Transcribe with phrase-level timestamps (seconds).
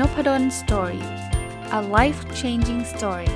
[0.00, 1.04] นพด ล story
[1.78, 3.30] a life changing story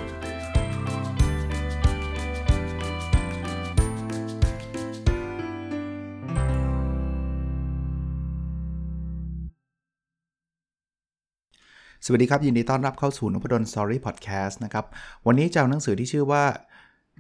[12.05, 14.85] สวัสดีครับ ยินดีต้อนรับเข้าสู่นพดล story podcast นะครับ
[15.27, 16.45] วันนี้จะเอาหนังสือที่ชื่อว่า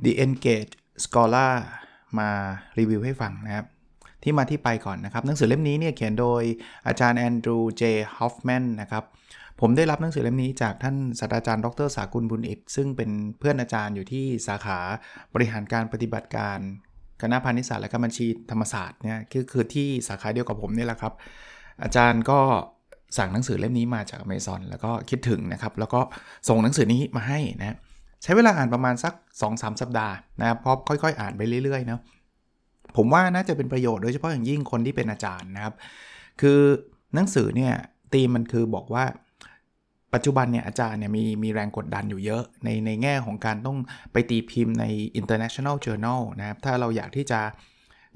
[0.04, 1.52] The Engaged Scholar
[2.18, 2.30] มา
[2.78, 3.66] รีวิวให้ฟังนะครับ
[4.22, 6.42] ที่มาที่ไปก่อนนะครับ หนังสือเล่มนี้เนี่ยเขียนโดย
[6.86, 7.82] อาจารย์แอนดรูเจ
[8.16, 9.04] ฮอฟแมนนะครับ
[9.60, 14.78] ผมได้รับหนังสือเล่มนี้จากท่านศาสตราจารย์ดรสากุลบุญอิกซึ่งเป็นเพื่อนอาจารย์อยู่ที่สาขา
[15.34, 16.58] บริหารการปฏิบัติการ
[17.22, 21.12] คณะพาณิชยศาสตร์และการบัญชีธรรมศาสตร์เนี่ยคือคือที่สาขาเดียวกับผมนี่แหละครับ
[21.82, 22.38] อาจารย์ก็
[23.18, 26.00] สั่งหนังสือเล่มนี้มาจากอเมซอนแล้วก็คิดถึงนะครับ แล้วก็
[26.48, 27.76] ส่งหนังสือนี้มาให้นะ
[28.22, 32.00] ใช้เวลาอ่านประมาณสัก 2-3 สัปดาห์นะครับเพราะค่อย ๆ อ่านไปเรื่อยๆเนาะ
[32.96, 35.74] ผมว่าน่าจะเป็นประโยชน์โดยเฉพาะอย่างยิ่งคนที่เป็นอาจารย์นะครับ
[36.40, 36.60] คือ
[37.14, 37.74] หนังสือเนี่ย
[38.12, 39.04] ตีมันคือบอกว่า
[40.14, 43.78] ปัจจุบันเนี่ยอาจารย์เนี่ยมีมีแรงกดดันอยู่เยอะในในแง่ของการต้อง
[44.12, 44.84] ไปตีพิมพ์ใน
[45.20, 47.40] international journal นะครับ ถ้าเราอยากที่จะ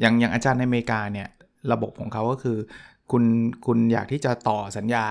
[0.01, 1.29] อย่างอย่างอาจารย์ในอเมริกาเนี่ย
[1.73, 2.59] ระบบของเขาก็คือ
[3.11, 3.25] คุณ
[3.67, 5.07] คุณอยากที่จะต่อสัญญา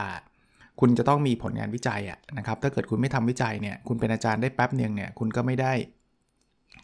[0.79, 5.73] คุณจะต้องมีผลงานวิจัยอะนะครับ ถ้าเกิดคุณไม่ทำวิจัยเนี่ยคุณเป็นอาจารย์ได้แป๊บเนียงเนี่ยคุณก็ไม่ได้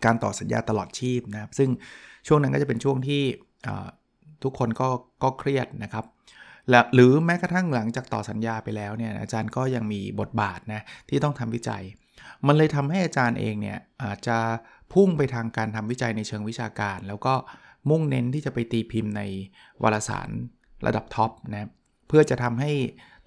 [0.05, 1.69] การต่อสัญญาตลอดชีพนะครับ ซึ่ง
[2.27, 3.23] ช่วงนั้นก็จะเป็นช่วงที่
[4.43, 4.87] ทุกคนก็
[5.23, 6.05] ก็เครียดนะครับ
[6.69, 11.83] และหรือแม้กระทั่งหลังจากต่อสัญญาไปแล้วเนี่ยอาจารย์ก็ยังมีบทบาทนะที่ต้องทำวิจัย
[12.47, 14.37] มันเลยทำให้อาจารย์เองเนี่ยอาจจะ
[14.93, 17.33] พุ่งไปทางการทำวิจัยในเชิงวิชาการ แล้วก็
[17.89, 19.21] มุ่งเน้นที่จะไปตีพิมพ์ใน
[19.83, 20.29] วารสาร
[20.85, 21.69] ระดับท็อปนะ
[22.07, 22.71] เพื่อจะทำให้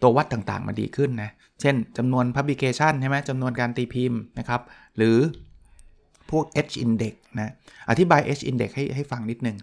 [0.02, 4.60] ตัววัดต่างๆมาดีขึ้นนะ เช่นจำนวน Publication ใช่ไหมจำนวนการตีพิมพ์นะครับ
[4.96, 5.16] หรือ
[6.30, 7.52] พวก H index นะ
[7.90, 9.56] อธิบาย H index ให้ให้ฟังนิดนึง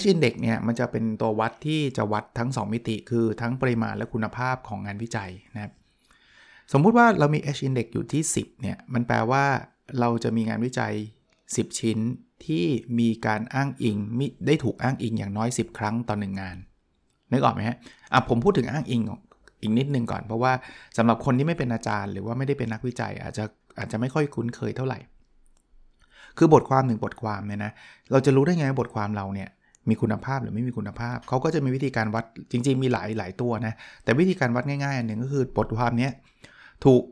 [0.00, 5.72] H index เนี่ยมันจะเป็นตัววัดที่จะวัดทั้ง 2 มิติ คือทั้งปริมาณและคุณภาพของงานวิจัยนะครับ
[6.72, 9.44] สมมุติว่าเรามี H index อยู่ที่ 10เนี่ยมันแปลว่า
[10.00, 10.94] เราจะมีงานวิจัย
[11.36, 11.98] 10 ชิ้น
[12.46, 12.64] ที่
[12.98, 16.56] มีการอ้างอิงมิได้ถูกอ้างอิงอย่างน้อย 10 ครั้งต่อหนึ่งงาน
[17.32, 17.76] นึกออกไหมฮะ
[18.12, 19.02] อะผมพูดถึงอ้างอิง
[19.60, 20.52] อีกนิดนึงก่อน เพราะว่า
[20.96, 23.44] สำหรับคนที่ไม่เป็นอาจารย์ หรือว่าไม่ได้เป็นนักวิจัย อาจจะ
[23.78, 24.98] อาจจะไม่ค่อยคุ้นเคยเท่าไหร่
[26.38, 27.72] คือบทความหนึ่งบทความเนี่ยนะ
[28.10, 29.50] เราจะรู้ได้ไงบทความเราเนี่ย
[29.88, 33.74] มีคุณภาพหรือไม่มีคุณภาพ เขาก็จะมีวิธีการวัดจริง ๆ มีหลายหลายตัวนะ
[34.04, 36.08] แต่วิธีการวัดง่ายๆอันหนึ่งก็คือบทความนี้
[36.84, 37.02] ถูก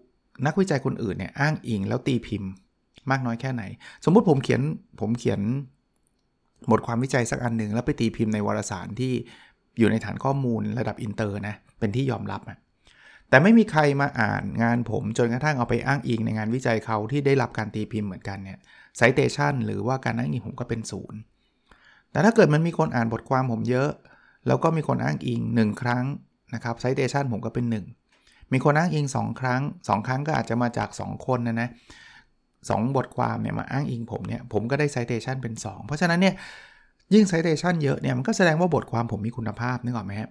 [0.46, 2.50] นักวิจัยคนอื่นเนี่ยอ้างอิงแล้วตีพิมพ์
[3.10, 3.62] มากน้อยแค่ไหน
[4.04, 4.62] สมมุติผมเขียน
[5.00, 5.40] ผมเขียน
[6.70, 9.12] บทความวิจัยสักอันหนึ่งแล้วไปตีพิมพ์ในวารสารที่
[9.78, 12.58] อยู่ในฐานข้อมูลระดับอินเตอร์นะเป็นที่ยอมรับอะ
[13.28, 18.58] แต่ไม่มีใครมาอ่านงานผมจนกระทั่งเอาไปอ้างอิงในงานวิจัยเขาที่ได้รับการตีพิมพ์เหมือนกันเนี่ย
[18.96, 21.18] citation หรือว่าการอ้างอิงผมก็เป็นศูนย์
[22.12, 23.90] แต่ถ้าเกิดมันมีคนอ่านบทความผมเยอะ
[24.46, 26.04] แล้วก็มีคนอ้างอิง 1 ครั้ง
[26.54, 27.64] นะครับ citation ผมก็เป็น
[28.08, 31.68] 1 มีคนอ้างอิง 2 ครั้ง 2 ครั้งก็อาจจะมาจาก 2 คนนะนะ
[32.70, 36.34] 2 บทความเนี่ยมาอ้างอิงผมเนี่ยผมก็ได้ citation เป็น 2 เพราะฉะนั้นเนี่ย
[37.14, 40.30] ยิ่งไซเตชันเยอะเนี่ยมันก็แสดงว่าบทความผมมีคุณภาพนึกออกไหมครับ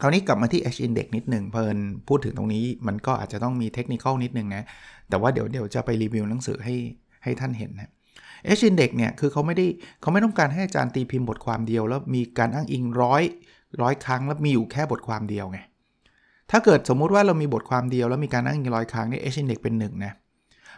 [0.00, 1.76] คราวนี้กลับมาที่ H index นิดหนึ่งเพลิน
[2.08, 4.62] พูดถึงตรงนี้มันก็อาจจะต้องมีเทคนิคนิดนึงนะ
[5.08, 6.74] แต่ว่าเดี๋ยวเดี๋ยวจะไปรีวิวหนังสือให้
[7.24, 7.90] ให้ท่านเห็นนะ
[8.58, 9.66] H index เนี่ยคือเขาไม่ได้
[10.00, 13.22] เขาไม่ต้องการให้อาจารย์ตีพิมพ์บทความเดียว แล้วมีการอ้างอิงร้อย
[13.82, 15.58] ร้อยครั้ง แล้วมีอยู่แค่บทความเดียวไง
[16.50, 20.12] ถ้าเกิดสมมุติว่าเรามีบทความเดียวแล้วมีการอ้างอิงร้อยครั้งเนี่ย H index เป็น1นะ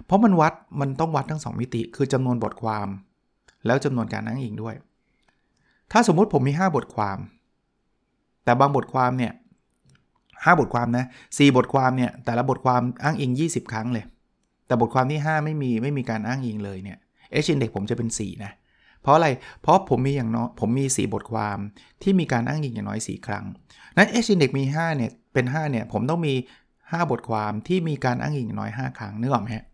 [0.05, 2.89] เพราะมันวัดมันต้องวัดทั้ง 2 มิติ คือจำนวนบทความ
[3.67, 4.75] แล้วจำนวนการอ้างอิงด้วย
[5.93, 7.19] ถ้าสมมุติผมมี 5 บทความ
[8.45, 9.33] แต่บางบทความเนี่ย
[9.99, 14.05] 5บทความนะ4บทความเนี่ยแต่ละบทความอ้างอิง 20 ครั้งเลย
[14.67, 16.99] แต่บทความที่ 5 ไม่มีไม่มีการอ้างอิงเลยเนี่ย
[17.45, 18.53] H index ผมจะเป็น 4 นะ
[19.03, 19.29] เพราะอะไร
[19.63, 21.59] เพราะผมมีอย่างน้อยผมมี 4 บทความ
[22.03, 23.45] ที่มีการอ้างอิงอย่างน้อย 4 ครั้ง
[23.97, 26.35] นั้น H index มี 5 เนี่ย เป็น 5 เนี่ย ผมต้องมี
[26.73, 29.65] 5 บทความที่มีการอ้างอิงอย่างน้อย 5 ครั้งนึกออกไหมฮะ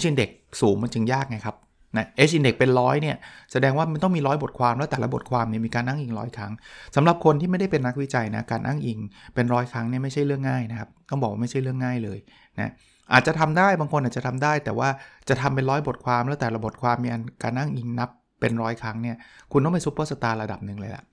[0.00, 0.30] H index
[0.60, 1.56] สูงมันจึงยากไงครับ
[1.96, 3.16] นะ H index เป็นร้อยเนี่ย
[3.52, 6.52] แสดงว่ามันต้องมีร้อยบทความ แล้วแต่ละบทความเนี่ยมีการอ้างอิงร้อยครั้ง
[6.96, 8.98] สำหรับคนที่ไม่ได้เป็นนักวิจัยนะ การอ้างอิง
[9.34, 12.18] เป็นร้อยครั้งเนี่ยไม่ใช่เรื่องง่ายนะครับ ต้องบอกว่าไม่ใช่เรื่องง่ายเลย
[12.60, 12.72] นะ
[13.12, 14.88] อาจจะทำได้บางคนอาจจะทำได้ แต่ว่า
[15.28, 17.08] จะทำเป็นร้อยบทความแล้วแต่ละบทความมี
[17.42, 18.10] การนั่งอิงนับ
[18.40, 19.16] เป็นร้อยครั้งเนี่ย
[19.52, 21.04] คุณต้องเป็นซูเปอร์สตาร์ระดับหนึ่งเลยล่ะ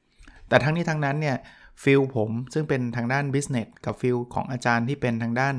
[0.50, 1.36] แต่ทั้งนี้ทั้งนั้นเนี่ย
[1.84, 5.56] field ผมซึ่งเป็นทางด้าน business กับ field ของอาจารย์ที่เป็นทางด้าน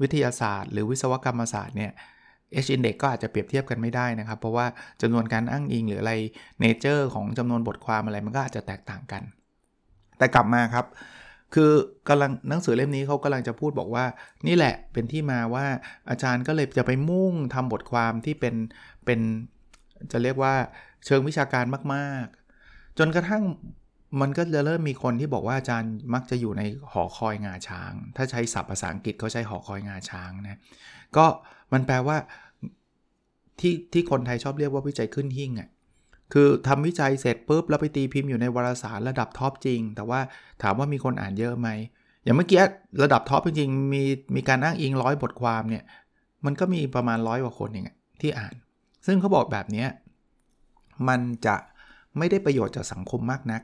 [0.00, 1.92] วิทยาศาสตร์ หรือวิศวกรรมศาสตร์เนี่ย
[2.64, 4.66] H index ก็อาจจะเปรียบเทียบกันไม่ได้นะครับ เพราะว่า
[5.02, 6.12] จำนวนการอ้างอิงหรืออะไร
[6.60, 9.22] nature ของจำนวนบทความอะไรมันก็อาจจะแตกต่างกัน
[10.18, 10.86] แต่กลับมาครับ
[11.54, 11.72] คือ
[12.08, 14.04] กำลังหนังสือเล่มนี้เขากำลังจะพูดบอกว่า
[14.46, 15.66] นี่แหละเป็นที่มาว่า
[16.10, 18.54] อาจารย์ก็เลยจะไปมุ่งทำบทความที่เป็น
[19.04, 19.20] เป็น
[20.12, 20.54] จะเรียกว่า
[21.06, 21.64] เชิงวิชาการ
[21.94, 23.42] มากๆ จนกระทั่ง
[24.20, 26.62] มันก็จะเริ่มมีคนที่บอกว่าอาจารย์มักจะอยู่ใน
[26.92, 30.58] หอคอยงาช้าง ถ้าใช้ศัพท์ภาษาอังกฤษเขาใช้หอคอยงาช้างนะ
[31.16, 31.26] ก็
[31.72, 32.16] มันแปลว่า
[33.60, 35.68] ที่ที่คนไทยชอบเรียกว่าวิจัยขึ้นหิ่งอะ่ะ
[36.32, 40.20] คือทำวิจัยเสร็จปุ๊บแล้วไปตีพิมพ์อยู่ในวารสารระดับท็อปจริง แต่ว่า
[40.62, 41.68] ถามว่ามีคนอ่านเยอะไหม
[42.22, 42.60] อย่างเมื่อกี้
[43.02, 44.02] ระดับท็อปจริงๆมี
[44.36, 45.84] มีการอ้างอิงร้อยบทความเนี่ย
[46.44, 47.86] มันก็มีประมาณร้อยกว่าคนเอง
[48.20, 48.54] ที่อ่าน
[49.06, 49.86] ซึ่งเขาบอกแบบนี้
[51.08, 51.56] มันจะ
[52.18, 53.62] ไม่ได้ประโยชน์จากสังคมมากนัก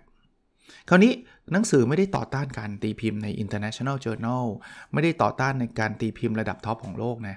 [0.89, 1.13] คราวนี้
[1.53, 4.45] หนังสือไม่ได้ต่อต้านการตีพิมพ์ใน international journal
[4.93, 7.37] ไม่ได้ต่อต้านในการตีพิมพ์ระดับ top ของโลกนะ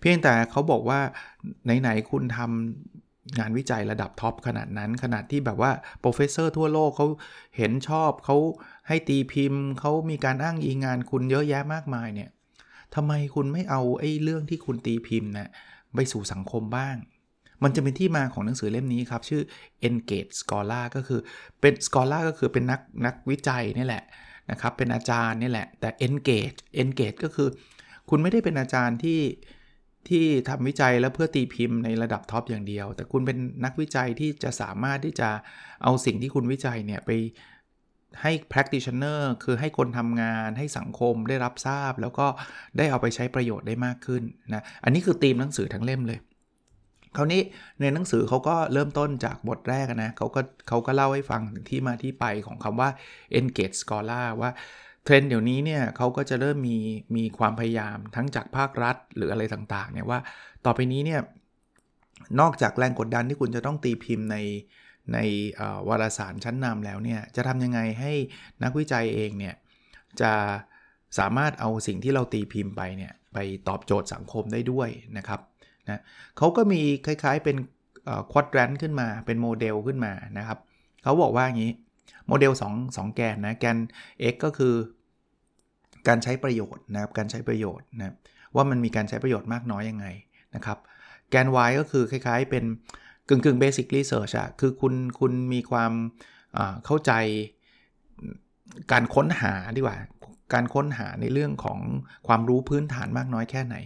[0.00, 1.00] เพียงแต่เขาบอกว่า
[1.80, 7.06] ไหนๆคุณทำ งานวิจัยระดับ top ขนาดนั้นขนาดที่แบบว่า professor ทั่วโลกเขา
[7.56, 8.36] เห็นชอบเขา
[8.88, 12.30] ให้ตีพิมพ์เขามีการอ้างอิงงานคุณเยอะแยะมากมายเนี่ย
[12.94, 15.48] ทำไมคุณไม่เอาไอ้เรื่องที่คุณตีพิมพ์นะ่ะ
[15.94, 16.96] ไปสู่สังคมบ้าง
[17.62, 19.42] มันจะเป็นที่มาของหนังสือเล่มนี้ครับ ชื่อ
[19.88, 21.20] Engage Scholar ก็คือ
[21.60, 24.04] เป็น Scholar ก็คือเป็นนักนักวิจัยนี่แหละ
[24.50, 27.48] นะครับเป็นอาจารย์นี่แหละแต่ Engage Engage ก็คือ
[28.08, 29.20] คุณไม่ได้เป็นอาจารย์ที่
[30.08, 35.28] ที่ทำวิจัยแล้วเพื่อตีพิมพ์ในระดับท็อปอย่างเดียว แต่คุณเป็นนักวิจัยที่จะสามารถที่จะ
[35.82, 37.10] เอาสิ่งที่คุณวิจัยเนี่ยไป
[38.22, 42.26] ให้ practitioner คือให้คนทำงานให้สังคมได้รับทราบ แล้วก็
[42.78, 44.22] ได้เอาไปใช้ประโยชน์ได้มากขึ้น
[44.54, 46.18] นะ อันนี้คือธีมหนังสือทั้งเล่มเลย
[47.16, 47.42] คราวนี้
[47.80, 52.90] ในหนังสือเขาก็เริ่มต้นจากบทแรกนะเขาก็เขาก็เล่าให้ฟังถึงที่มาที่ไปของคำว่า
[53.38, 54.50] engage scholar ว่า
[55.04, 56.78] เทรนด์เดี๋ยวนี้เนี่ยเขาก็จะเริ่มมี
[57.16, 60.18] มีความพยายามทั้งจากภาครัฐหรืออะไรต่างๆเนี่ยว่า
[60.64, 61.20] ต่อไปนี้เนี่ย
[62.40, 64.36] นอกจากแรงกดดันที่คุณจะต้องตีพิมพ์ใน
[65.12, 65.18] ใน
[65.88, 68.12] วารสารชั้นนำแล้วเนี่ยจะทำยังไงให้
[68.62, 69.54] นักวิจัยเองเนี่ย
[70.20, 70.32] จะ
[71.18, 73.38] สามารถเอาสิ่งที่เราตีพิมพ์ไปเนี่ยไป
[73.68, 74.88] ตอบโจทย์สังคมได้ด้วย
[75.18, 75.40] นะครับ
[75.88, 76.00] นะ
[76.38, 77.56] เขาก็มีคล้ายๆเป็น
[78.32, 80.58] quadrant ขึ้นมาเป็นโมเดลขึ้นมานะครับ
[81.02, 81.72] เขาบอกว่าอย่างนี้
[82.28, 83.76] โมเดล2 2แกนนะแกน
[84.32, 84.74] x ก็คือ
[86.08, 88.14] การใช้ประโยชน์นะครับการใช้ประโยชน์นะ
[88.54, 90.06] ว่ามันมีการใช้ประโยชน์มากน้อยยังไง
[90.54, 90.78] นะครับ
[91.30, 92.64] แกน y ก็คือคล้ายๆ เป็น
[93.28, 95.92] กึ่งกึ่งเบสิครีเสิร์ชอะคือคุณคุณมีความ
[96.84, 97.12] เข้าใจ
[98.92, 99.98] การค้นหาดีกว่า
[100.54, 101.78] การค้นหาในเรื่องของ
[102.26, 103.76] ความรู้พื้นฐานมากน้อยแค่ไหน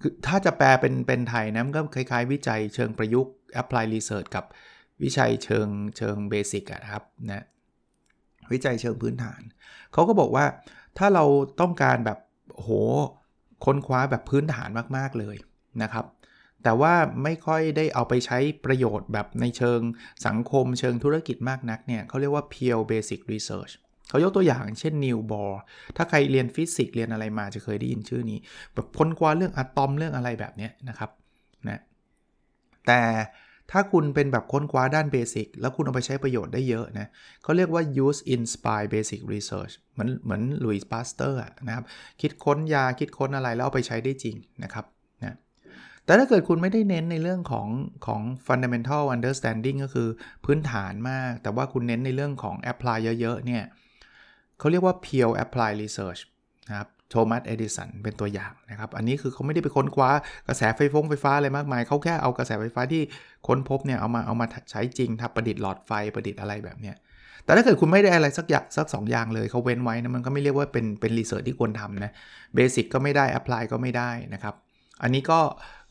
[0.00, 4.44] คือถ้าจะแปลเป็นเป็นไทยนะมันก็คล้ายๆ วิจัยเชิงประยุกต์ apply research กับ
[5.02, 7.44] วิจัยเชิงเชิงเบสิกนะครับนะ
[8.52, 9.40] วิจัยเชิงพื้นฐาน
[9.92, 10.44] เขาก็บอกว่า
[10.98, 11.24] ถ้าเรา
[11.60, 12.18] ต้องการแบบ
[12.54, 12.68] โห
[13.64, 15.36] ค้นคว้าแบบพื้นฐานมากๆเลย
[15.82, 16.04] นะครับ
[16.64, 19.80] แต่ว่าไม่ค่อยได้เอาไปใช้ประโยชน์แบบในเชิง
[20.26, 23.72] สังคมเชิงธุรกิจมากนักเนี่ยเขาเรียกว่า pure basic research
[24.08, 25.60] เขายกตัวอย่างเช่นนีลส์ บอร์
[25.96, 28.38] ถ้าใครเรียนฟิสิกส์เรียนอะไรมาจะเคยได้ยินชื่อนี้
[28.74, 31.10] แบบค้นคว้าเรื่องอะตอมเรื่องอะไรแบบนี้นะครับ
[31.68, 31.80] นะ
[32.86, 33.00] แต่
[33.72, 37.08] ถ้าคุณเป็นแบบค้นคว้าด้าน basic แล้วคุณเอาไปใช้ประโยชน์ได้เยอะนะ
[37.42, 41.84] เขาเรียกว่า use inspire basic research เหมือนเหมือนลุยส์ปาสเตอร์นะครับ
[42.20, 44.84] คิดค้นยาคิดค้นอะไรแล้วเอาไปใช้ได้จริงนะครับ
[45.22, 45.36] นะ
[46.04, 47.68] แต่ถ้าเกิดคุณไม่ได้เน้นในเรื่องของ
[48.06, 50.08] ของ fundamental understanding ก็คือ
[50.44, 53.64] พื้นฐานมาก แต่ว่าคุณเน้นในเรื่องของ apply เยอะๆเนี่ย
[54.58, 56.20] เขาเรียกว่า pure apply research
[56.68, 60.10] นะครับ โทมัส เอดิสัน เป็นตัวอย่างนะครับ อันนี้คือเขาไม่ได้ไปค้นคว้า
[60.48, 63.02] กระแสไฟฟงไฟฟ้าอะไรมากมาย เขาแค่เอากระแสไฟฟ้าที่
[63.46, 66.96] ค้นพบเนี่ยเอามาเอามาใช้จริงครับประดิษฐ์หลอดไฟประดิษฐ์อะไรแบบเนี้ย
[67.44, 72.12] แต่ถ้าเกิดคุณไม่ได้อะไรสักอย่างสักสองอย่างเลยเขาเว้นไว้นะมันก็ไม่เรียกว่าเป็นเป็น research ที่ควรทำนะ
[72.54, 74.54] basic ก็ไม่ได้ apply ก็ไม่ได้นะครับ
[75.02, 75.40] อันนี้ก็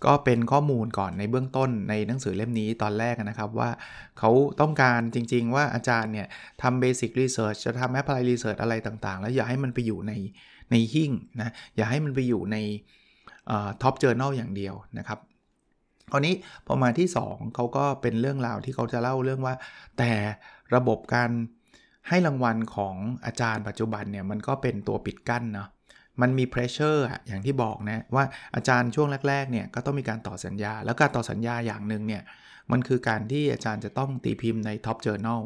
[0.05, 3.69] ก็เป็นข้อมูลก่อนในเบื้องต้นในหนังสือเล่มนี้ตอนแรกนะครับว่า
[4.19, 6.27] เขาต้องการจริงๆ ว่าอาจารย์เนี่ย
[6.61, 10.11] ทำ basic research จะทำ apply research อะไรต่างๆ แล้วอย่าให้มันไปอยู่ใน
[10.71, 12.57] ในหิ้งนะอย่าให้มันไปอยู่ใน
[13.81, 15.19] top journal อย่างเดียวนะครับ
[16.11, 16.33] คราวนี้
[16.67, 19.55] พอมาที่ 2เขาก็เป็นเรื่องราวที่เขาจะเล่าเรื่องว่า
[19.97, 20.11] แต่
[20.75, 21.29] ระบบการ
[22.07, 22.95] ให้รางวัลของ
[23.25, 25.67] อาจารย์ปัจจุบันเนี่ยมันก็เป็นตัวปิดกั้นเนาะ
[26.21, 28.23] มันมี pressure อย่างที่บอกนะว่า
[28.55, 32.23] อาจารย์ช่วงแรกๆเนี่ยก็ต้องมีการต่อสัญญา แล้วการต่อสัญญาอย่างหนึ่งเนี่ย
[32.71, 35.41] มันคือการที่อาจารย์จะต้องตีพิมพ์ใน top journal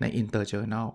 [0.00, 0.88] ใน inter journal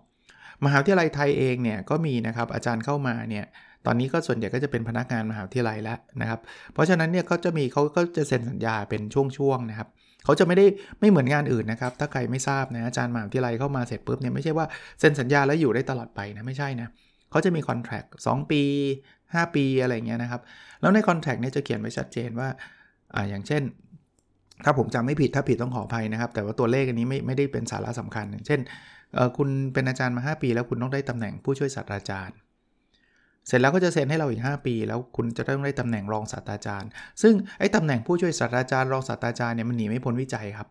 [0.64, 3.46] มหาวิทยาลัยไทยเองเนี่ยก็มีนะครับอาจารย์เข้ามาเนี่ย
[3.90, 6.40] ตอนนี้ก็ส่วนใหญ่ก็จะเป็นพนักงานมหาวิทยาลัยแล้วนะครับ
[6.74, 9.88] เพราะฉะนั้นเนี่ยเขาจะมีเขาก็จะเซ็นสัญญาเป็นช่วงๆนะครับ
[10.26, 10.66] เขาจะไม่ได้
[11.00, 14.66] ไม่เหมือนงานอื่นนะครับ ถ้าใครไม่ทราบนะอาจารย์มหาวิทยาลัยเข้ามาเสร็จปุ๊บเนี่ยไม่ใช่ว่า
[15.00, 16.88] เซ็นสัญญาแล้วอยู่ได้ตลอดไปนะไม่ใช่นะ
[17.32, 18.62] เขาจะมี contract สี่ปี
[19.08, 20.42] 5 ปีอะไรเงี้ยนะครับ
[20.82, 22.50] แล้วใน contract เนี่ยจะเขียนไว้ชัดเจนว่า
[23.16, 23.64] อ่าอย่างเช่น
[24.66, 28.60] ถ้าผมจำไม่ผิดถ้าผิดต้องขออภัยนะครับ แต่ว่าตัวเลขอันนี้ไม่ไม่ได้เป็นสาระสำคัญ อย่างเช่น
[29.38, 32.38] คุณเป็นอาจารย์มา 5 ปี แล้วคุณต้องได้ตำแหน่งผู้ช่วยศาสตราจารย์
[33.48, 36.90] เสร็จแล้วก็จะเซ็นให้เราอีก 5 ปี แล้วคุณจะต้องได้ตำแหน่งรองศาสตราจารย์
[37.22, 40.68] ซึ่งไอ้ตำแหน่งผู้ช่วยศาสตราจารย์รองศาสตราจารย์เนี่ยมันหนีไม่พ้นวิจัยครับ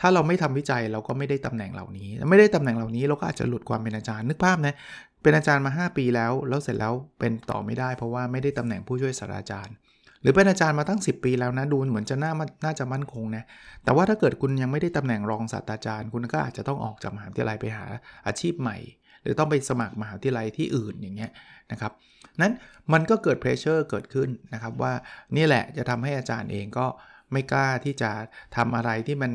[0.00, 4.74] ถ้าเราไม่ทำวิจัยเราก็ไม่ได้ตำแหน่งเหล่านี้ ไม่ได้ตำแหน่งเหล่านี้เราก็อาจจะหลุดความเป็นอาจารย์นึกภาพนะ
[5.22, 9.74] เป็นอาจารย์มา 5 ปีแล้ว แล้วเสร็จแล้วเป็นต่อไม่ได้ เพราะว่าไม่ได้ตำแหน่งผู้ช่วยศาสตราจารย์
[10.22, 12.32] หรือเป็นอาจารย์มาตั้ง 10 ปีแล้วนะดูเหมือนจะน่า
[12.64, 13.44] น่าจะมั่นคงนะ
[13.84, 17.86] แต่ว่าถ้าเกิดคุณยังไม่ได้ตำแหน่งรองศาสตราจารย์ คุณก็อาจจะต้องออกจากมหาวิทยาลัยไปหา
[18.26, 18.76] อาชีพใหม่
[19.24, 21.30] หรือต้องไปสมัครมหาวิทยาลัยที่อื่นอย่างเงี้ย
[21.72, 21.92] นะครับ
[22.40, 22.52] นั้น
[22.92, 24.92] มันก็เกิดเพรสเชอร์เกิดขึ้นนะครับว่า
[25.36, 26.86] นี่แหละจะทำให้อาจารย์เองก็
[27.32, 28.10] ไม่กล้าที่จะ
[28.56, 29.32] ทำอะไรที่มัน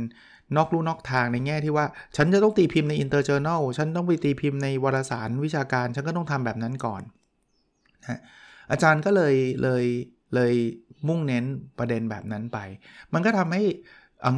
[0.58, 1.86] นอกลู่นอกทางในแง่ที่ว่า
[2.18, 7.02] ฉันจะต้องตีพิมพ์ใน Interjournal ฉันต้องไปตีพิมพ์ในวารสารวิชาการ ฉันก็ต้องทำแบบนั้นก่อน
[8.08, 8.20] นะ
[8.72, 9.86] อาจารย์ก็เลยเลย
[10.36, 10.54] เลย
[11.08, 11.46] มุ่งเน้น
[11.80, 12.60] ประเด็นแบบนั้นไป
[13.14, 13.64] มันก็ทำให้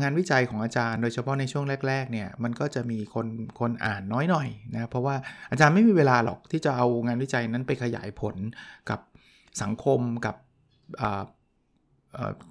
[0.01, 3.27] งานวิจัยของอาจารย์โดยเฉพาะในช่วงแรกๆเนี่ยมันก็จะมีคน
[3.59, 5.15] คนอ่านน้อยหน่อยนะเพราะว่า
[5.51, 8.35] อาจารย์ไม่มีเวลาหรอกที่จะเอางานวิจัยนั้นไปขยายผล
[8.89, 8.99] กับ
[9.61, 10.35] สังคมกับ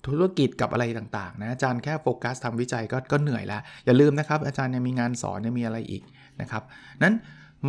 [0.07, 6.03] ธุรกิจกับอะไรต่างๆนะอาจารย์แค่โฟกัสทำวิจัยก็ก็เหนื่อยแล้วอย่าลืมนะครับ อาจารย์ยังมีงานสอนยังมีอะไรอีก
[6.41, 6.63] นะครับ
[7.03, 7.15] นั้น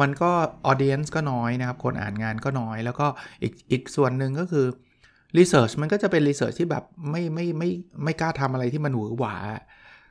[0.01, 0.32] มันก็
[0.66, 3.08] audience ก็น้อยนะครับ คนอ่านงานก็น้อย แล้วก็
[3.44, 4.65] อีกอีกส่วนหนึ่งก็คือ
[5.38, 7.70] research มันก็จะเป็น research ที่แบบไม่ไม่ไม่
[8.04, 9.36] ไม่กล้าทำอะไรที่มันหวือหวา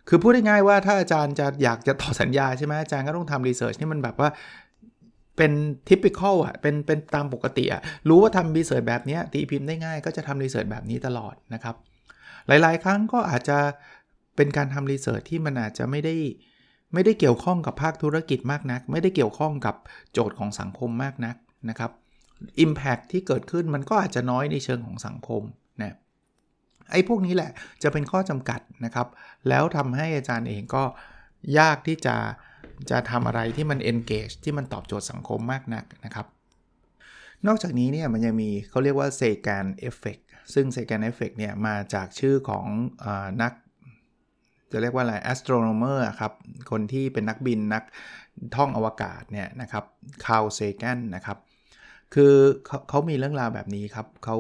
[0.09, 4.29] คือพูดง่ายๆว่าถ้าอาจารย์จะอยากจะต่อสัญญาใช่ไหมอาจารย์ก็ต้องทำ research ที่มันแบบว่า
[5.37, 5.53] เป็น
[5.89, 11.75] typical อะเป็นเป็นตามปกติอะรู้ว่าทำ research แบบนี้ตีพิมพ์ได้ง่ายก็จะทำ research แบบนี้ตลอดนะครับ
[12.47, 13.59] หลายๆ ครั้งก็อาจจะ
[14.37, 16.15] เป็นการทำ research ที่มันอาจจะไม่ได้
[16.95, 19.75] ไม่ได้เกี่ยวข้องกับภาคธุรกิจมากนัก ไม่ได้เกี่ยวข้องกับ
[20.13, 21.37] โจทย์ของสังคมมากนัก
[21.69, 21.91] นะครับ
[22.65, 25.43] Impact ที่เกิดขึ้นมันก็อาจจะน้อยในเชิงของสังคม
[25.81, 25.97] นะ
[26.91, 27.51] ไอ้พวกนี้แหละ
[27.83, 29.09] จะเป็นข้อจำกัดนะครับ
[29.49, 30.85] แล้วทำให้อาจารย์เองก็
[31.59, 32.17] ยากที่จะ
[32.91, 36.27] จะทำอะไรที่มัน engage ที่มันตอบโจทย์สังคมมากนักนะครับ
[37.47, 40.19] นอกจากนี้เนี่ยมันยังมีเขาเรียกว่า Sagan effect
[40.55, 42.67] ซึ่ง Sagan effect เนี่ยมาจากชื่อของ
[43.05, 43.07] อ
[43.43, 43.53] นัก
[44.73, 46.33] จะเรียกว่าอะไร astronomer ครับ
[46.71, 47.83] คนที่เป็นนักบินนัก
[48.57, 49.85] ท่องอวกาศเนี่ยนะครับ
[50.25, 51.39] คาร์ลเซกันนะครับ
[52.15, 52.35] คือ
[52.67, 54.37] เขาเขามีเรื่องราวแบบนี้ครับเขา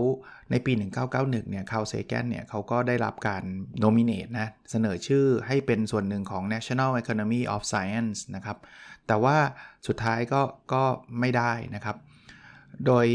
[0.50, 0.72] ในปี
[1.06, 3.42] 1991 เนี่ยคาร์เซแกนเนี่ยเขาก็ได้รับการ
[3.78, 8.58] โนมิเนตนะ เสนอชื่อให้เป็นส่วนหนึ่งของ National Academy of Science นะครับ
[9.06, 9.36] แต่ว่า
[9.86, 10.40] สุดท้ายก็
[10.72, 10.82] ก็
[11.20, 11.96] ไม่ได้นะครับ
[12.86, 13.06] โดย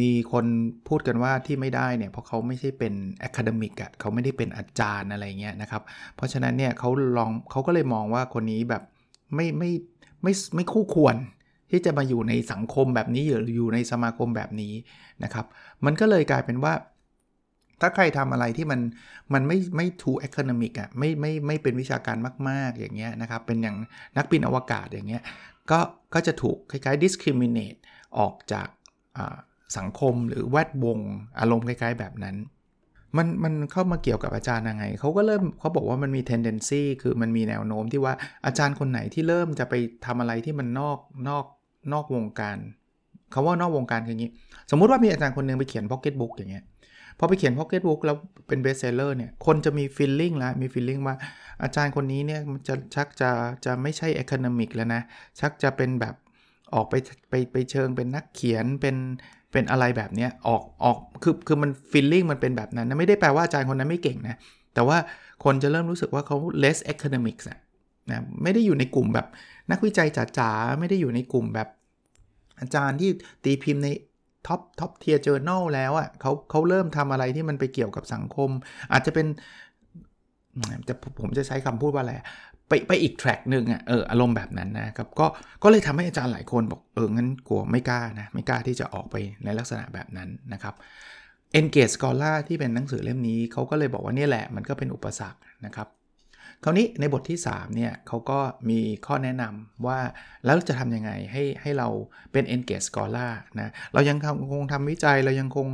[0.00, 0.46] มีคน
[0.88, 2.94] พูดกันว่าที่ไม่ได้เนี่ย เพราะเขาไม่ใช่เป็น
[3.28, 5.82] academic อะเขาไม่ได้เป็นอาจารย์อะไรเงี้ยนะครับ
[6.16, 8.82] เพราะฉะนั้นเนี่ยเขาลองเขาก็เลยมองว่าคนนี้แบบ
[9.34, 9.70] ไม่ไม่
[10.22, 11.16] ไม่ไม่คู่ควร
[11.70, 14.74] ที่จะมาอยู่ในสังคมแบบนี้หรืออยู่ในสมาคมแบบนี้
[15.24, 15.46] นะครับ
[15.84, 16.74] มันก็เลยกลายเป็นว่า
[17.80, 18.80] ถ้าใครทำอะไรที่มัน
[19.34, 22.16] มันไม่ไม่ถูก economic อะไม่ไม่ไม่เป็นวิชาการ
[22.48, 23.76] มาก ๆ อย่างเงี้ยนะครับ เป็นอย่าง
[24.16, 25.22] นักบินอวกาศอย่างเงี้ย
[25.70, 25.78] ก็
[26.14, 27.78] ก็จะถูกคล้ายๆ discriminate
[28.18, 28.68] ออกจาก
[29.78, 30.98] สังคมหรือแวดวง
[31.40, 32.36] อารมณ์คล้ายๆ แบบนั้น
[33.16, 38.14] มันมันเข้ามาเกี่ยวกับอาจารย์ยังไงเขาก็เริ่มเขาบอกว่ามันมี tendency คือมันมีแนวโน้มที่ว่า
[38.46, 39.74] อาจารย์คนไหนที่เริ่มจะไป
[40.06, 40.98] ทำอะไรที่มันนอก
[41.28, 41.44] นอก
[41.92, 42.58] นอกวงการ
[43.34, 44.30] คำว่านอกวงการคืออย่างนี้
[44.70, 46.64] สมมุติว่ามีอาจารย์คนนึงไปเขียน pocket book อย่างเงี้ย
[47.18, 48.16] พอไปเขียน pocket book แล้ว
[48.48, 51.16] เป็น bestseller เนี่ยคนจะมี feeling แล้วมี feeling ว่า
[51.62, 53.30] อาจารย์คนนี้เนี่ยจะชักจะ
[53.64, 55.02] จะไม่ใช่ academic แล้วนะ
[55.40, 56.14] ชักจะเป็นแบบ
[56.74, 56.94] ออกไป
[57.30, 58.96] ไปไปเชิงเป็นนักเขียนเป็น
[59.52, 64.36] เป็นอะไรแบบเนี้ยออกออกคือคือมัน feeling มันเป็นแบบนั้นนะไม่ได้แปลว่าอาจารย์คนนั้นไม่เก่งนะ
[64.74, 64.98] แต่ว่า
[65.44, 69.26] คนจะเริ่มรู้สึกว่าเขา less academics นะไม่ได้อยู่ในกลุ่มแบบ
[69.70, 70.08] นักวิจัย
[70.38, 71.68] จ๋าๆ ไม่ได้อยู่ในกลุ่มแบบ
[72.60, 73.10] อาจารย์ที่
[73.44, 73.88] ตีพิมพ์ใน
[74.46, 78.50] top top tier journal แล้วอะเขาเขาเริ่มทำอะไรที่มันไปเกี่ยวกับสังคม
[78.92, 79.26] อาจจะเป็น
[80.88, 82.14] จะผมจะใช้คำพูดว่าอะไร
[82.68, 85.26] ไปไปอีกแทร็กหนึ่งอะเอออารมณ์แบบนั้นนะครับก็
[85.62, 90.74] ก็เลยทำให้อาจารย์หลายคนบอกเอองั้นกลัวไม่กล้านะไม่กล้าที่จะออกไปในลักษณะแบบนั้นนะครับ
[91.58, 95.88] Engage Scholar ที่เป็นหนังสือเล่มนี้เขาก็เลยบอกว่านี่แหละมันก็เป็นอุปสรรคนะครับ
[96.64, 98.38] คราวนี้ในบทที่3เนี่ยเขาก็
[98.70, 99.98] มีข้อแนะนำว่า
[100.44, 101.88] แล้วจะทำยังไงให้ให้เรา
[102.32, 104.18] เป็น engage scholar นะเรายัง
[104.52, 105.68] คงทำวิจัยเรายังคง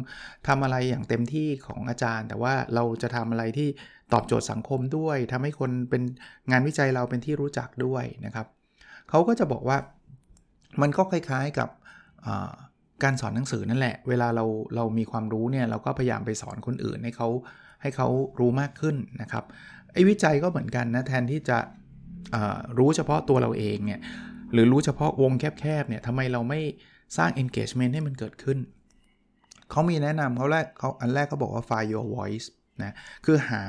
[0.49, 3.69] ทำอะไรอย่างเต็มที่ของอาจารย์ แต่ว่าเราจะทำอะไรที่
[4.12, 6.03] ตอบโจทย์สังคมด้วยทำให้คนเป็น
[6.50, 8.47] งานวิจัยเราเป็นที่รู้จักด้วยนะครับ
[9.11, 9.79] เขาก็จะบอกว่า
[10.83, 11.69] มันก็คล้ายๆกับ
[13.03, 14.45] การสอนหนังสือนั่นแหละ เวลาเรา
[14.76, 17.29] เรามีความรู้เนี่ยเราก็พยายามไปสอนคนอื่นให้เขา
[17.83, 18.09] ให้เขา
[18.41, 19.45] รู้มากขึ้นนะครับ
[19.95, 21.59] ไอ้วิจัยก็เหมือนกันนะ แทนที่จะ
[22.79, 24.01] รู้เฉพาะตัวเราเองเนี่ย
[24.53, 26.61] หรือรู้เฉพาะวงแคบๆเนี่ยทำไมเราไม่
[27.17, 28.59] สร้าง engagement ให้มันเกิดขึ้น
[29.71, 32.47] เขามีแนะนำเขาแรกเขาอันแรกเขาบอกว่า find your voice
[32.83, 33.63] นะคือหา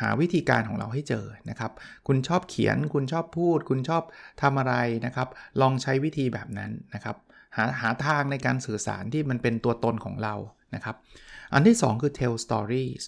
[0.00, 1.72] หาวิธีการของเราให้เจอนะครับ
[2.06, 4.02] คุณชอบเขียน คุณชอบพูด คุณชอบ
[4.42, 4.74] ทำอะไร
[5.06, 5.28] นะครับ
[5.60, 7.16] ลองใช้วิธีแบบนั้นนะครับ
[7.56, 10.34] หาหาทางในการสื่อสารที่มันเป็นตัวตนของเรา
[10.74, 10.96] นะครับ
[11.52, 13.02] อันที่ 2 คือ tell stories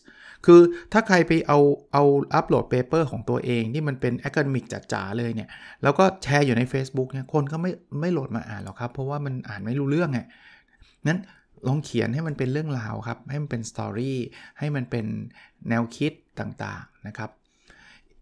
[0.46, 0.60] คือ
[0.92, 1.58] ถ้าใครไปเอา
[1.92, 5.48] เอาอัปโหลด paper ของตัวเองที่มันเป็น academic จ๋าๆเลยเนี่ย
[5.82, 10.20] แล้วก็แชร์อยู่ใน Facebook เนี่ยคนก็ไม่ไม่โหลดมาอ่านหรอกครับ เพราะว่ามันอ่านไม่รู้เรื่องไง
[11.06, 11.18] นั้น
[11.66, 14.18] ลองเขียนให้มันเป็นเรื่องราวครับ ให้มันเป็น story
[14.58, 15.06] ให้มันเป็น
[15.68, 17.30] แนวคิดต่างๆนะครับ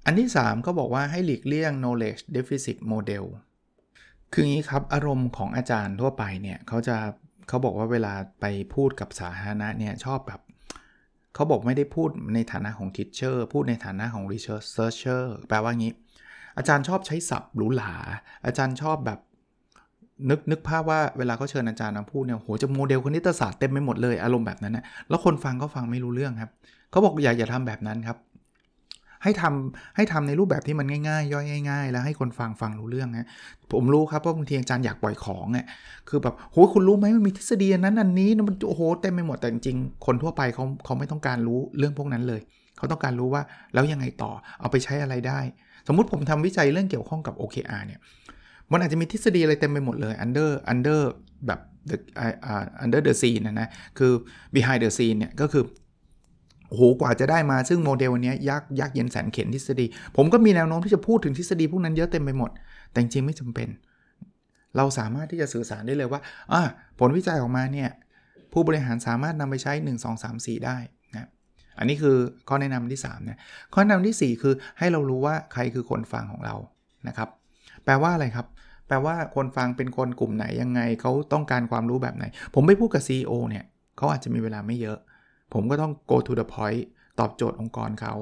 [0.06, 3.25] อันที่ 3 ก็บอกว่าให้หลีกเลี่ยง knowledge deficit model
[4.33, 6.97] คืออย่างนี้ครับ อารมณ์ของอาจารย์ทั่วไปเนี่ยเขาจะ
[7.49, 10.41] เขาบอกว่าเวลาไปพูดกับสาธารณะเนี่ยชอบแบบ
[11.35, 15.93] เขาบอกไม่ได้พูดในฐานะของ teacher พูดในฐานะของ researcher แปลว่างี้
[16.59, 17.95] อาจารย์ชอบใช้ศัพท์หรูหรา
[18.47, 19.21] อาจารย์ชอบแบบ
[20.31, 26.51] นึกนึกภาพว่าเวลาเขาเชิญอาจารย์มาพูดเนี่ยโหจะโมเดลคณิตศาสตร์เต็มไปหมดเลยอารมณ์แบบนั้นนะแล้วคนฟังก็ฟังไม่รู้เรื่องครับ
[26.91, 28.17] เขาบอกอย่าอย่าทำแบบนั้นครับ
[29.25, 33.26] ให้ทำให้ทำในรูปแบบที่มันง่ายๆ ย่อยง่าย ๆ แล้วให้คนฟังฟังรู้เรื่องนะ
[33.73, 35.66] ผมรู้ครับว่าบางทีอาจารย์อยากปล่อยของเนี่ย
[36.09, 42.40] คือแบบโหคุณรู้ไหมมันมีทฤษฎีนั้นอันนี้มันโอ้โหเต็มไปหมดแต่จริงๆคนทั่วไปเขาเขาไม่ต้องการรู้เรื่องพวกนั้นเลย
[42.78, 43.43] เขาต้องการรู้ว่า
[43.75, 45.40] แล้วยังไงต่อเอาไปใช้อะไรได้
[45.87, 48.00] สมมุติผมทำวิจัยเรื่องเกี่ยวข้องกับ OKR เนี่ย
[48.73, 51.00] มันอาจจะมีทฤษฎีอะไรเต็มไปหมดเลย under under
[51.47, 51.97] แบบ the
[52.50, 54.12] uh, under the scene นะนะ คือ
[54.54, 55.64] behind the scene เนี่ย ก็คือ
[56.75, 62.50] โอ้โหกว่าจะได้มาซึ่งโมเดลวันนี้ยากยากเย็นแสนเข็นทฤษฎี ผมก็มีแนวโน้มที่จะพูดถึงทฤษฎีพวกนั้นเยอะเต็มไปหมด
[62.90, 63.69] แต่จริงไม่จำเป็น
[64.76, 66.21] เราสามารถที่จะสื่อสารได้เลยว่า
[66.52, 66.62] อ่า
[66.99, 67.90] ผลวิจัยออกมาเนี่ย
[68.52, 70.76] ผู้บริหารสามารถนำไปใช้ 1 2 3 4 ได้
[71.14, 71.28] นะ
[71.78, 72.16] อันนี้คือ
[72.49, 73.38] ข้อแนะนำที่3นะ
[73.75, 76.54] ข้อแนะนำที่ 4 คือให้เรารู้ว่าใครคือคนฟังของเรา
[77.09, 77.28] นะครับ
[77.85, 78.47] แปลว่าอะไรครับ
[78.88, 83.64] แปลว่าคนฟังเป็นคนกลุ่มไหนยังไงเขาต้องการความรู้แบบไหน ผมไปพูดกับ CEO เนี่ย
[83.97, 84.99] เขาอาจจะมีเวลาไม่เยอะ
[85.54, 86.82] ผมก็ต้อง go to the point
[87.20, 88.14] ตอบโจทย์องค์กรเขา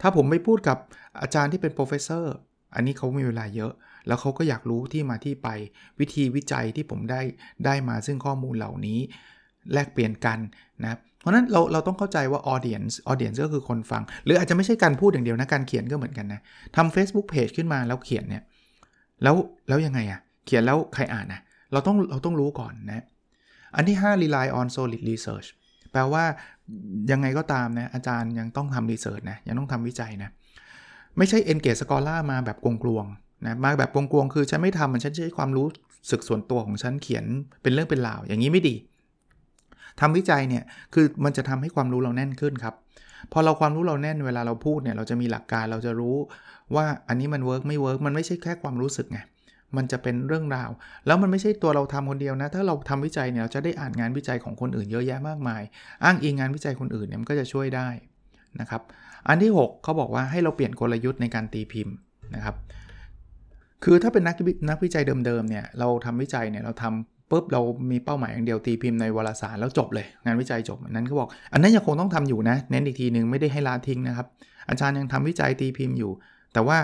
[0.00, 0.78] ถ้าผมไปพูดกับ
[1.22, 2.24] อาจารย์ที่เป็น professor
[2.74, 3.72] อันนี้เขามีเวลาเยอะ
[4.06, 5.48] แล้วเขาก็อยากรู้ที่มาที่ไป
[6.00, 7.20] วิธีวิจัยที่ผมได้
[7.64, 8.98] ได้มาซึ่งข้อมูลเหล่านี้
[9.72, 10.38] แลกเปลี่ยนกัน
[10.82, 16.40] นะเพราะนั้นเราเราต้องเข้าใจว่า audience audience ก็คือคนฟัง หรืออาจจะไม่ใช่การพูดอย่างเดียวนะ การเขียนก็เหมือนกันนะ
[16.76, 18.42] ทำ Facebook page ขึ้นมาแล้วเขียนเนี่ย
[19.22, 19.36] แล้ว
[19.68, 21.40] แล้วยังไงอะเขียนแล้วใครอ่านนะ
[21.72, 23.04] เราต้องเราต้องรู้ก่อนนะ
[23.76, 25.48] อันที่ 5 rely on solid research
[25.92, 26.24] แปลว่า
[27.10, 30.30] ยังไงก็ตามนะอาจารย์ยังต้องทำรีเสิร์ชนะยังต้องทำวิจัยนะ
[31.18, 35.66] ไม่ใช่ engage scholar มาแบบกลวงๆนะมาแบบกลวงๆคือฉันไม่ทำมันฉันใช้ความรู้
[36.10, 37.24] สึกส่วนตัวของฉันเขียน
[37.62, 38.74] เป็นเรื่องเป็นราว อย่างนี้ไม่ดี
[40.00, 42.74] ทำวิจัยเนี่ยคือมันจะทำให้ความรู้เราแน่นขึ้นครับ
[43.32, 46.16] พอเราความรู้เราแน่นเวลาเราพูดเนี่ยเราจะมีหลักการเราจะรู้
[46.74, 49.18] ว่าอันนี้มัน work ไม่ work มันไม่ใช่แค่ความรู้สึกไง
[49.76, 50.70] มันจะเป็นเรื่องราว
[51.06, 55.62] แล้วมันไม่ใช่ตัวเราทำคนเดียวนะ ถ้าเราทำวิจัยเนี่ยเราจะได้อ่านงานวิจัยของคนอื่นเยอะแยะมากมาย
[56.04, 57.88] อ้างอิงงานวิจัยคนอื่นเนี่ยมันก็จะช่วยได้
[58.60, 58.82] นะครับ
[59.28, 61.94] อันที่ 6เขาบอกว่าให้เราเปลี่ยนกลยุทธ์ในการตีพิมพ์
[62.34, 62.56] นะครับ
[63.84, 64.36] คือถ้าเป็นนัก
[64.70, 74.26] นักวิจัยเดิมๆเนี่ยเราทำวิจัยเนี่ยเราทำปุ๊บเรามีเป้าหมายอย่างเดียวตีพิมพ์ในวารสารแล้วจบเลย งานวิจัยจบอันนั้นเขาบอก อันนั้นยังคงต้องทำอยู่นะ เน้นอีกทีหนึ่งไม่ได้ให้ลาทิ้งนะครับ
[74.68, 76.12] อาจารย์ยังทำวิจัยตีพิมพ์อยู่
[76.52, 76.78] แต่ว่า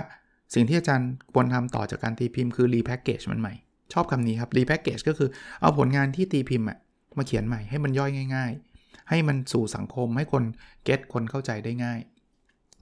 [0.53, 3.53] สิ่งที่อาจารย์ควรทำต่อจากการตีพิมพ์คือรีแพคเกจมันใหม่
[3.93, 5.29] ชอบคำนี้ครับรีแพคเกจก็คือ
[5.61, 6.67] เอาผลงานที่ตีพิมพ์
[7.17, 10.43] มาเขียนใหม่ให้มันย่อยง่าย ๆ ให้มันสู่สังคมให้คน
[10.83, 11.99] เก็ตคนเข้าใจได้ง่าย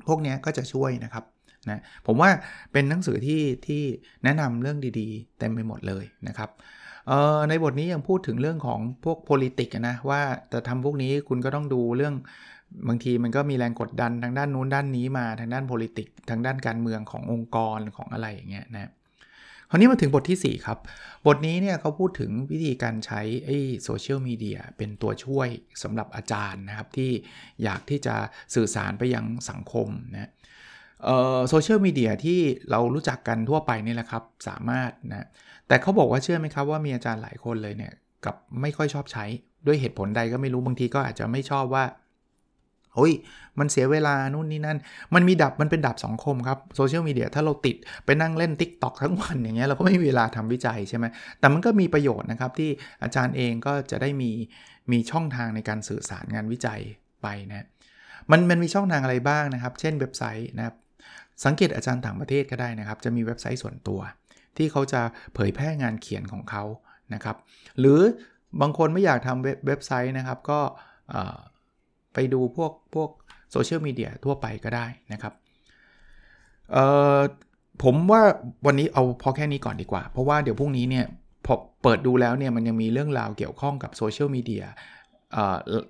[0.08, 1.24] พวกนี้ก็จะช่วยนะครับ
[1.70, 2.30] นะผมว่า
[2.72, 3.84] เป็นหนังสือที่ที่
[4.24, 6.50] แนะนำเรื่องดีๆเต็มไปหมดเลยนะครับ
[7.50, 10.22] ในบทนี้ยังพูดถึงเรื่องของพวก politics นะว่า
[10.54, 12.16] จะทำพวกนี้คุณก็ต้องดูเรื่อง
[12.88, 18.92] บางทีมันก็มีแรงกดดันทางด้านนู้นด้านนี้มาทางด้าน politics ทางด้านการเมืองขององค์กรของอะไรอย่างเงี้ยนะ
[19.70, 20.78] คราวนี้มาถึงบทที่ 4 ครับ
[21.28, 25.50] บทนี้เนี่ยเขาพูดถึงวิธีการใช้ไอ้โซเชียลมีเดียเป็นตัวช่วย
[25.84, 27.12] สำหรับอาจารย์นะครับ ที่
[27.64, 28.16] อยากที่จะ
[28.56, 30.32] สื่อสารไปยังสังคมนะ
[31.50, 32.40] โซเชียลมีเดียที่
[32.72, 35.28] เรารู้จักกันทั่วไปนี่แหละครับ สามารถนะ
[35.68, 37.94] แต่เขาบอกว่าเชื่อไหมครับว่ามีอาจารย์หลายคนเลยเนี่ย
[38.26, 39.26] กับไม่ค่อยชอบใช้
[39.68, 41.84] ด้วยเหตุผลใดก็ไม่รู้บางทีก็อาจจะไม่ชอบว่า
[42.96, 43.14] โอ้ย
[43.60, 44.78] มันเสียเวลานู่นนี่นั่น
[45.16, 51.06] มันมีดับมันเป็นดับสองคมครับโซเชียลมีเดียถ้าเราติดไปนั่งเล่น Tik t o อกทั้งวันอย่างเงี้ยเราก็ไม่มีเวลาทำวิจัยใช่ไหม
[51.40, 52.70] แต่มันก็มีประโยชน์นะครับที่
[53.04, 54.32] อาจารย์เองก็จะได้มี
[54.92, 56.82] มีช่องทางในการสื่อสารงานวิจัย
[57.22, 57.68] ไปนะ
[58.32, 60.76] มันมันมีช่องทางอะไรบ้างนะครับ เช่นเว็บไซต์นะครับ
[61.46, 64.00] สังเกตอาจารย์ต่างประเทศก็ได้นะครับ จะมีเว็บไซต์ส่วนตัว
[64.58, 65.02] ที่เขาจะ
[65.34, 66.64] เผยแพร่งานเขียนของเขา
[67.14, 67.36] นะครับ
[67.80, 68.00] หรือ
[68.62, 70.60] บางคนไม่อยากทำเว็บไซต์นะครับก็
[72.18, 73.10] ไปดูพวกพวก
[73.52, 75.34] โซเชียลมีเดียทั่วไปก็ได้นะครับ
[77.84, 78.22] ผมว่า
[78.66, 81.06] วันนี้เอาพอแค่นี้ก่อนดีกว่า เพราะว่าเดี๋ยวพรุ่งนี้เนี่ย
[81.46, 81.54] พอ
[81.84, 84.64] เปิดดูแล้วเนี่ยมันยังมีเรื่องราวเกี่ยวข้องกับโซเชียลมีเดีย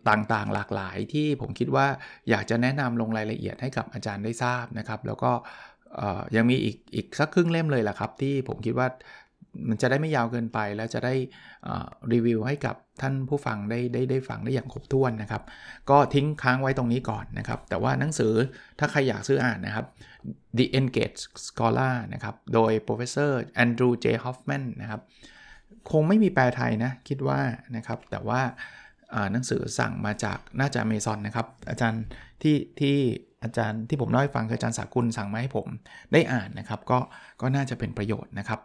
[0.10, 1.88] ต่างๆหลากหลายที่ผมคิดว่า
[2.30, 5.32] อยากจะแนะนำลงรายละเอียดให้กับอาจารย์ได้ทราบนะครับ แล้วก็
[6.36, 8.88] ยังมีอีกอีกสักครึ่งเล่มเลยแหละครับ ที่ผมคิดว่า
[9.70, 11.14] มันจะได้ไม่ยาวเกินไป แล้วจะได้
[12.14, 15.44] รีวิวให้กับท่านผู้ฟังได้ได้ได้ฟังได้อย่างครบถ้วนนะครับ
[15.90, 18.34] ก็ทิ้งค้างไว้ตรงนี้ก่อนนะครับ แต่ว่าหนังสือ
[18.80, 19.86] ถ้าใครอยากซื้ออ่านนะครับ
[20.58, 23.32] The Engaged Scholar นะครับ โดย Professor
[23.64, 24.06] Andrew J.
[24.24, 25.02] Hoffman นะครับ
[25.92, 27.40] คงไม่มีแปลไทยนะ คิดว่า
[27.76, 28.42] นะครับ แต่ว่า
[29.32, 32.04] หนังสือสั่งมาจากน่าจะเมซอนนะครับ อาจารย์
[32.42, 32.98] ที่ที่
[33.44, 35.68] อาจารย์ที่ผมเล่าให้ฟังคืออาจารย์สากุลสั่งมาให้ผม
[36.14, 36.98] ได้อ่านนะครับ ก็
[37.42, 38.60] ก็น่าจะเป็นประโยชน์นะครับ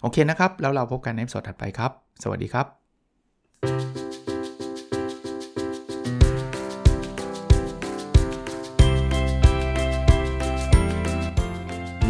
[0.00, 1.90] โอเคนะครับ แล้วเราพบกันในสดถัดไปครับ
[2.22, 2.66] สวัสดีครับ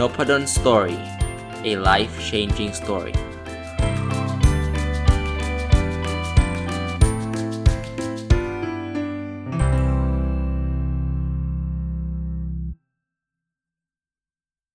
[0.01, 0.99] n o p a d o n Story
[1.71, 3.15] a life changing story